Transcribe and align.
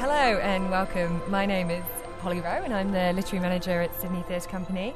Hello 0.00 0.38
and 0.38 0.70
welcome. 0.70 1.20
My 1.30 1.44
name 1.44 1.68
is 1.68 1.84
Polly 2.22 2.40
Rowe 2.40 2.62
and 2.64 2.72
I'm 2.72 2.90
the 2.90 3.12
literary 3.12 3.42
manager 3.42 3.82
at 3.82 3.94
Sydney 4.00 4.22
Theatre 4.22 4.48
Company. 4.48 4.94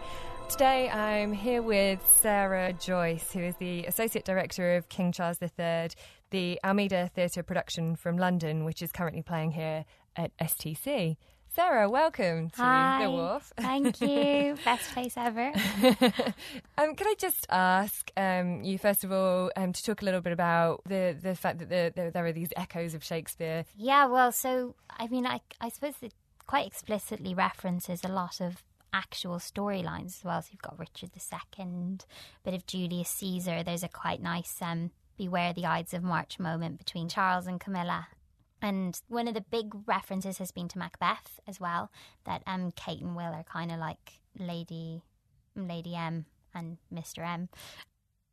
Today 0.49 0.89
I'm 0.89 1.31
here 1.35 1.61
with 1.61 2.01
Sara 2.23 2.73
Joyce, 2.73 3.31
who 3.31 3.41
is 3.41 3.55
the 3.57 3.85
Associate 3.85 4.25
Director 4.25 4.77
of 4.77 4.89
King 4.89 5.13
Charles 5.13 5.37
III, 5.43 5.91
the 6.31 6.59
Almeida 6.65 7.11
Theatre 7.15 7.43
production 7.43 7.97
from 7.97 8.17
London, 8.17 8.65
which 8.65 8.81
is 8.81 8.93
currently 8.93 9.21
playing 9.21 9.51
here 9.51 9.85
at 10.17 10.35
STC. 10.39 11.19
Sara, 11.55 11.89
welcome 11.89 12.51
to 12.51 12.57
Hi. 12.57 13.05
The 13.05 13.11
Wharf. 13.13 13.53
Thank 13.57 14.01
you. 14.01 14.57
Best 14.65 14.91
place 14.91 15.15
ever. 15.17 15.53
um, 16.77 16.97
can 16.97 17.07
I 17.07 17.15
just 17.17 17.47
ask 17.49 18.11
um, 18.17 18.65
you, 18.65 18.77
first 18.77 19.05
of 19.05 19.13
all, 19.13 19.53
um, 19.55 19.73
to 19.73 19.81
talk 19.85 20.03
a 20.03 20.05
little 20.05 20.21
bit 20.21 20.33
about 20.33 20.83
the, 20.85 21.17
the 21.23 21.37
fact 21.37 21.61
that 21.61 21.69
the, 21.69 21.93
the, 21.95 22.11
there 22.11 22.27
are 22.27 22.33
these 22.33 22.49
echoes 22.57 22.93
of 22.93 23.05
Shakespeare? 23.05 23.65
Yeah, 23.77 24.07
well, 24.07 24.33
so, 24.33 24.75
I 24.99 25.07
mean, 25.07 25.29
I, 25.29 25.43
I 25.61 25.69
suppose 25.69 25.95
it 26.03 26.13
quite 26.45 26.67
explicitly 26.67 27.35
references 27.35 28.01
a 28.03 28.09
lot 28.09 28.41
of 28.41 28.65
actual 28.93 29.37
storylines 29.37 30.07
as 30.07 30.25
well. 30.25 30.43
So 30.43 30.49
you've 30.51 30.63
got 30.63 30.77
Richard 30.77 31.11
II, 31.15 31.65
a 31.65 31.99
bit 32.43 32.55
of 32.55 32.67
Julius 32.67 33.11
Caesar. 33.11 33.63
There's 33.63 33.85
a 33.85 33.89
quite 33.89 34.21
nice 34.21 34.57
um, 34.61 34.91
Beware 35.17 35.53
the 35.53 35.67
Ides 35.67 35.95
of 35.95 36.03
March 36.03 36.41
moment 36.41 36.79
between 36.79 37.09
Charles 37.09 37.47
and 37.47 37.61
Camilla. 37.61 38.09
And 38.65 38.99
one 39.09 39.29
of 39.29 39.35
the 39.35 39.43
big 39.43 39.75
references 39.87 40.39
has 40.39 40.51
been 40.51 40.69
to 40.69 40.79
Macbeth 40.79 41.39
as 41.47 41.61
well, 41.61 41.91
that 42.25 42.43
um, 42.47 42.73
Kate 42.75 43.03
and 43.03 43.15
Will 43.15 43.25
are 43.35 43.45
kind 43.45 43.71
of 43.71 43.79
like 43.79 44.21
Lady 44.39 45.03
Lady 45.55 45.95
M 45.95 46.25
and 46.55 46.79
Mr. 46.91 47.19
M. 47.19 47.51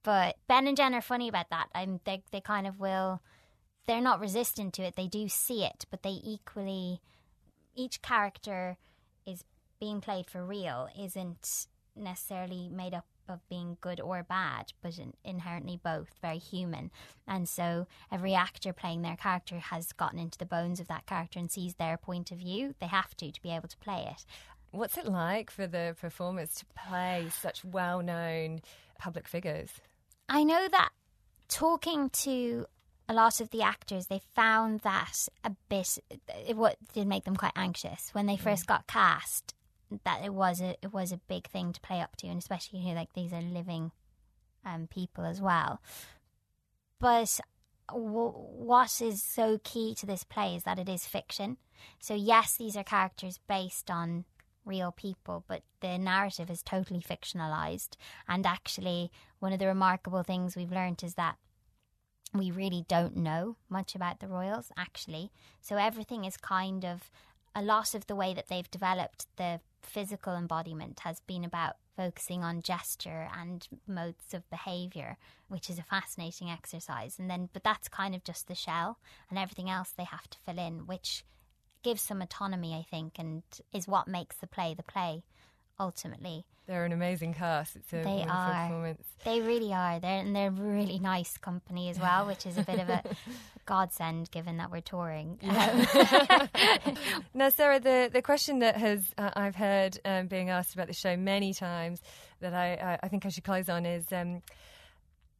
But 0.03 0.37
Ben 0.47 0.67
and 0.67 0.77
Jen 0.77 0.95
are 0.95 1.01
funny 1.01 1.27
about 1.27 1.49
that. 1.49 1.67
I'm, 1.75 1.99
they, 2.05 2.23
they 2.31 2.39
kind 2.39 2.65
of 2.65 2.79
will, 2.79 3.21
they're 3.87 3.99
not 3.99 4.21
resistant 4.21 4.73
to 4.75 4.83
it. 4.83 4.95
They 4.95 5.07
do 5.07 5.27
see 5.27 5.65
it, 5.65 5.85
but 5.91 6.01
they 6.01 6.21
equally, 6.23 7.01
each 7.75 8.01
character 8.01 8.77
is 9.25 9.43
being 9.81 9.99
played 9.99 10.29
for 10.29 10.45
real, 10.45 10.87
isn't 10.97 11.67
necessarily 11.93 12.69
made 12.69 12.93
up 12.93 13.05
of 13.31 13.47
being 13.49 13.77
good 13.81 13.99
or 13.99 14.23
bad, 14.23 14.73
but 14.81 14.97
in, 14.97 15.13
inherently 15.23 15.79
both, 15.81 16.09
very 16.21 16.37
human. 16.37 16.91
And 17.27 17.47
so 17.47 17.87
every 18.11 18.33
actor 18.33 18.73
playing 18.73 19.01
their 19.01 19.15
character 19.15 19.57
has 19.57 19.93
gotten 19.93 20.19
into 20.19 20.37
the 20.37 20.45
bones 20.45 20.79
of 20.79 20.87
that 20.87 21.05
character 21.05 21.39
and 21.39 21.51
sees 21.51 21.75
their 21.75 21.97
point 21.97 22.31
of 22.31 22.37
view. 22.37 22.75
They 22.79 22.87
have 22.87 23.15
to 23.17 23.31
to 23.31 23.41
be 23.41 23.51
able 23.51 23.69
to 23.69 23.77
play 23.77 24.07
it. 24.11 24.25
What's 24.71 24.97
it 24.97 25.05
like 25.05 25.51
for 25.51 25.67
the 25.67 25.95
performers 25.99 26.53
to 26.55 26.65
play 26.87 27.27
such 27.41 27.63
well 27.65 28.01
known 28.01 28.61
public 28.99 29.27
figures? 29.27 29.69
I 30.29 30.43
know 30.43 30.67
that 30.71 30.89
talking 31.49 32.09
to 32.09 32.65
a 33.09 33.13
lot 33.13 33.41
of 33.41 33.49
the 33.49 33.61
actors, 33.61 34.07
they 34.07 34.21
found 34.33 34.79
that 34.81 35.27
a 35.43 35.51
bit, 35.67 35.99
what 36.55 36.77
did 36.93 37.07
make 37.07 37.25
them 37.25 37.35
quite 37.35 37.51
anxious 37.57 38.09
when 38.13 38.25
they 38.25 38.37
mm. 38.37 38.39
first 38.39 38.65
got 38.65 38.87
cast. 38.87 39.53
That 40.03 40.23
it 40.23 40.33
was 40.33 40.61
a 40.61 40.75
it 40.81 40.93
was 40.93 41.11
a 41.11 41.17
big 41.17 41.47
thing 41.47 41.73
to 41.73 41.81
play 41.81 42.01
up 42.01 42.15
to, 42.17 42.27
and 42.27 42.39
especially 42.39 42.79
you 42.79 42.89
know, 42.89 42.95
like 42.95 43.13
these 43.13 43.33
are 43.33 43.41
living 43.41 43.91
um, 44.65 44.87
people 44.87 45.25
as 45.25 45.41
well. 45.41 45.81
But 46.99 47.39
w- 47.89 48.31
what 48.31 49.01
is 49.01 49.23
so 49.23 49.59
key 49.63 49.95
to 49.95 50.05
this 50.05 50.23
play 50.23 50.55
is 50.55 50.63
that 50.63 50.79
it 50.79 50.87
is 50.87 51.05
fiction. 51.05 51.57
So 51.99 52.13
yes, 52.13 52.55
these 52.57 52.77
are 52.77 52.83
characters 52.83 53.39
based 53.47 53.89
on 53.89 54.25
real 54.65 54.91
people, 54.91 55.43
but 55.47 55.63
the 55.81 55.97
narrative 55.97 56.49
is 56.49 56.61
totally 56.61 57.01
fictionalized. 57.01 57.95
And 58.27 58.45
actually, 58.45 59.11
one 59.39 59.53
of 59.53 59.59
the 59.59 59.67
remarkable 59.67 60.23
things 60.23 60.55
we've 60.55 60.71
learned 60.71 61.03
is 61.03 61.15
that 61.15 61.37
we 62.33 62.51
really 62.51 62.85
don't 62.87 63.17
know 63.17 63.57
much 63.69 63.95
about 63.95 64.19
the 64.19 64.27
royals, 64.27 64.71
actually. 64.77 65.31
So 65.61 65.75
everything 65.75 66.25
is 66.25 66.37
kind 66.37 66.85
of 66.85 67.09
a 67.55 67.61
lot 67.61 67.93
of 67.93 68.07
the 68.07 68.15
way 68.15 68.33
that 68.33 68.47
they've 68.47 68.71
developed 68.71 69.27
the 69.37 69.59
physical 69.81 70.35
embodiment 70.35 71.01
has 71.01 71.19
been 71.21 71.43
about 71.43 71.77
focusing 71.95 72.43
on 72.43 72.61
gesture 72.61 73.27
and 73.37 73.67
modes 73.87 74.33
of 74.33 74.49
behavior, 74.49 75.17
which 75.49 75.69
is 75.69 75.77
a 75.77 75.83
fascinating 75.83 76.49
exercise. 76.49 77.19
And 77.19 77.29
then, 77.29 77.49
but 77.51 77.63
that's 77.63 77.89
kind 77.89 78.15
of 78.15 78.23
just 78.23 78.47
the 78.47 78.55
shell, 78.55 78.99
and 79.29 79.37
everything 79.37 79.69
else 79.69 79.91
they 79.91 80.05
have 80.05 80.29
to 80.29 80.37
fill 80.45 80.59
in, 80.59 80.87
which 80.87 81.23
gives 81.83 82.01
some 82.01 82.21
autonomy, 82.21 82.73
I 82.75 82.85
think, 82.89 83.17
and 83.17 83.43
is 83.73 83.87
what 83.87 84.07
makes 84.07 84.37
the 84.37 84.47
play 84.47 84.73
the 84.73 84.83
play 84.83 85.23
ultimately. 85.81 86.45
They're 86.67 86.85
an 86.85 86.91
amazing 86.93 87.33
cast. 87.33 87.75
It's 87.75 87.91
a 87.91 87.97
They 87.97 88.03
wonderful 88.03 88.31
are. 88.31 88.63
performance. 88.67 89.07
They 89.25 89.41
really 89.41 89.73
are. 89.73 89.99
They're 89.99 90.19
and 90.19 90.33
they're 90.35 90.51
really 90.51 90.99
nice 90.99 91.37
company 91.37 91.89
as 91.89 91.99
well, 91.99 92.25
which 92.27 92.45
is 92.45 92.57
a 92.57 92.61
bit 92.63 92.79
of 92.79 92.87
a 92.87 93.03
godsend 93.65 94.29
given 94.31 94.57
that 94.57 94.71
we're 94.71 94.79
touring. 94.81 95.39
Now, 97.33 97.49
Sara, 97.49 97.79
the, 97.79 98.09
the 98.13 98.21
question 98.21 98.59
that 98.59 98.77
has 98.77 99.03
uh, 99.17 99.31
I've 99.35 99.55
heard 99.55 99.97
um, 100.05 100.27
being 100.27 100.49
asked 100.49 100.73
about 100.73 100.87
the 100.87 100.93
show 100.93 101.17
many 101.17 101.53
times 101.53 102.01
that 102.39 102.53
I 102.53 102.73
I, 102.73 102.99
I 103.03 103.07
think 103.07 103.25
I 103.25 103.29
should 103.29 103.43
close 103.43 103.67
on 103.69 103.85
is 103.85 104.05
um, 104.11 104.41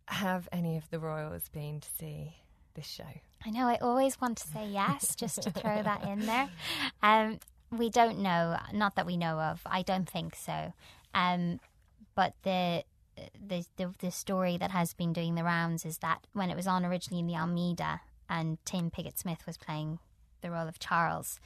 have 0.07 0.49
any 0.51 0.77
of 0.77 0.89
the 0.89 0.99
royals 0.99 1.47
been 1.49 1.79
to 1.81 1.87
see 1.99 2.35
this 2.73 2.87
show? 2.87 3.03
I 3.45 3.49
know. 3.49 3.67
I 3.67 3.77
always 3.81 4.19
want 4.21 4.37
to 4.39 4.47
say 4.47 4.67
yes, 4.67 5.15
just 5.15 5.41
to 5.43 5.51
throw 5.51 5.81
that 5.83 6.03
in 6.03 6.25
there. 6.25 6.49
Um, 7.03 7.39
we 7.71 7.89
don't 7.89 8.19
know. 8.19 8.57
Not 8.73 8.95
that 8.95 9.05
we 9.05 9.17
know 9.17 9.39
of. 9.39 9.61
I 9.65 9.81
don't 9.81 10.09
think 10.09 10.35
so. 10.35 10.73
Um, 11.13 11.59
but 12.15 12.33
the, 12.43 12.83
the 13.47 13.65
the 13.77 13.93
the 13.99 14.11
story 14.11 14.57
that 14.57 14.71
has 14.71 14.93
been 14.93 15.13
doing 15.13 15.35
the 15.35 15.43
rounds 15.43 15.85
is 15.85 15.99
that 15.99 16.25
when 16.33 16.49
it 16.49 16.55
was 16.55 16.67
on 16.67 16.85
originally 16.85 17.19
in 17.19 17.27
the 17.27 17.35
Almeida 17.35 18.01
and 18.29 18.57
Tim 18.65 18.89
Pigott 18.89 19.17
Smith 19.17 19.45
was 19.45 19.57
playing 19.57 19.99
the 20.41 20.51
role 20.51 20.67
of 20.67 20.79
Charles, 20.79 21.39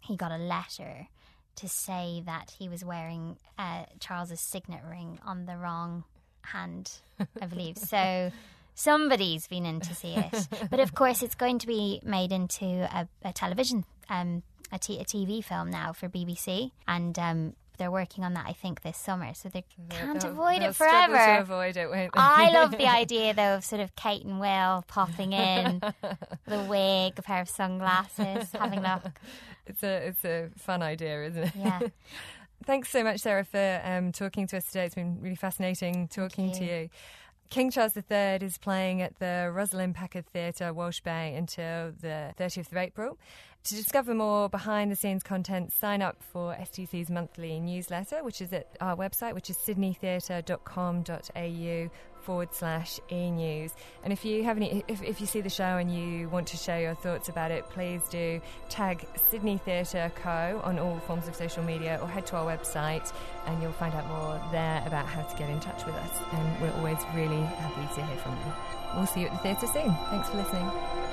he 0.00 0.16
got 0.16 0.32
a 0.32 0.38
letter 0.38 1.08
to 1.56 1.68
say 1.68 2.22
that 2.26 2.54
he 2.58 2.68
was 2.68 2.84
wearing 2.84 3.38
uh, 3.58 3.84
Charles's 3.98 4.40
signet 4.40 4.82
ring 4.88 5.18
on 5.24 5.46
the 5.46 5.56
wrong 5.56 6.04
hand, 6.42 6.92
I 7.40 7.46
believe. 7.46 7.78
So 7.78 8.30
somebody's 8.74 9.46
been 9.46 9.66
in 9.66 9.80
to 9.80 9.94
see 9.94 10.14
it. 10.14 10.48
But 10.70 10.80
of 10.80 10.94
course, 10.94 11.22
it's 11.22 11.34
going 11.34 11.58
to 11.60 11.66
be 11.66 12.00
made 12.04 12.30
into 12.32 12.66
a, 12.66 13.08
a 13.24 13.32
television, 13.32 13.84
um, 14.08 14.42
a, 14.72 14.78
t- 14.78 14.98
a 15.00 15.04
TV 15.04 15.42
film 15.44 15.70
now 15.70 15.92
for 15.92 16.08
BBC, 16.08 16.72
and 16.88 17.18
um, 17.18 17.52
they're 17.78 17.90
working 17.90 18.24
on 18.24 18.34
that. 18.34 18.46
I 18.46 18.52
think 18.52 18.82
this 18.82 18.96
summer, 18.96 19.32
so 19.34 19.48
they 19.48 19.64
can't 19.90 20.20
They'll- 20.20 20.30
avoid 20.32 20.60
they'll 20.62 20.70
it 20.70 20.76
forever. 20.76 21.16
To 21.16 21.40
avoid 21.40 21.76
it, 21.76 21.88
won't 21.90 22.12
they? 22.14 22.20
I 22.20 22.50
love 22.50 22.70
the 22.72 22.86
idea 23.02 23.34
though 23.34 23.54
of 23.56 23.64
sort 23.64 23.80
of 23.80 23.94
Kate 23.96 24.24
and 24.24 24.40
Will 24.40 24.84
popping 24.88 25.32
in, 25.32 25.80
the 26.46 26.62
wig, 26.68 27.14
a 27.18 27.22
pair 27.22 27.40
of 27.42 27.48
sunglasses, 27.48 28.50
having 28.52 28.84
a 28.84 29.00
look. 29.04 29.12
It's 29.66 29.82
a 29.82 30.08
it's 30.08 30.24
a 30.24 30.48
fun 30.56 30.82
idea, 30.82 31.24
isn't 31.26 31.42
it? 31.44 31.52
Yeah. 31.56 31.80
Thanks 32.64 32.88
so 32.88 33.04
much, 33.04 33.20
Sara, 33.20 33.44
for 33.44 33.80
um, 33.84 34.12
talking 34.12 34.46
to 34.48 34.56
us 34.56 34.64
today. 34.64 34.86
It's 34.86 34.94
been 34.94 35.20
really 35.20 35.36
fascinating 35.36 36.08
talking 36.08 36.50
to 36.52 36.64
you. 36.64 36.74
you. 36.74 36.90
King 37.50 37.70
Charles 37.70 37.96
III 37.96 38.38
is 38.42 38.58
playing 38.58 39.02
at 39.02 39.18
the 39.18 39.50
Roslyn 39.52 39.94
Packer 39.94 40.22
Theatre, 40.22 40.72
Walsh 40.72 41.00
Bay, 41.00 41.34
until 41.34 41.92
the 42.00 42.32
30th 42.38 42.72
of 42.72 42.76
April. 42.76 43.18
To 43.64 43.74
discover 43.74 44.14
more 44.14 44.48
behind 44.48 44.92
the 44.92 44.96
scenes 44.96 45.22
content, 45.22 45.72
sign 45.72 46.02
up 46.02 46.22
for 46.22 46.54
STC's 46.54 47.10
monthly 47.10 47.58
newsletter, 47.58 48.22
which 48.22 48.40
is 48.40 48.52
at 48.52 48.76
our 48.80 48.96
website, 48.96 49.34
which 49.34 49.50
is 49.50 49.56
sydneytheatre.com.au 49.56 51.90
forward 52.26 52.52
slash 52.52 52.98
e 53.10 53.30
news. 53.30 53.72
And 54.02 54.12
if 54.12 54.24
you 54.24 54.42
have 54.42 54.56
any, 54.56 54.82
if, 54.88 55.00
if 55.02 55.20
you 55.20 55.26
see 55.28 55.40
the 55.40 55.48
show 55.48 55.78
and 55.78 55.94
you 55.94 56.28
want 56.28 56.48
to 56.48 56.56
share 56.56 56.80
your 56.80 56.94
thoughts 56.94 57.28
about 57.28 57.52
it, 57.52 57.64
please 57.70 58.02
do 58.10 58.40
tag 58.68 59.06
Sydney 59.30 59.58
Theatre 59.58 60.10
Co 60.16 60.60
on 60.64 60.78
all 60.80 60.98
forms 61.06 61.28
of 61.28 61.36
social 61.36 61.62
media 61.62 62.00
or 62.02 62.08
head 62.08 62.26
to 62.26 62.36
our 62.36 62.44
website 62.44 63.12
and 63.46 63.62
you'll 63.62 63.72
find 63.72 63.94
out 63.94 64.06
more 64.08 64.40
there 64.50 64.82
about 64.86 65.06
how 65.06 65.22
to 65.22 65.36
get 65.36 65.48
in 65.48 65.60
touch 65.60 65.86
with 65.86 65.94
us. 65.94 66.18
And 66.32 66.60
we're 66.60 66.76
always 66.78 66.98
really 67.14 67.42
happy 67.62 67.94
to 67.94 68.06
hear 68.06 68.16
from 68.16 68.32
you. 68.44 68.52
We'll 68.96 69.06
see 69.06 69.20
you 69.20 69.26
at 69.28 69.32
the 69.32 69.38
theatre 69.38 69.68
soon. 69.68 69.94
Thanks 70.10 70.28
for 70.28 70.36
listening. 70.38 71.05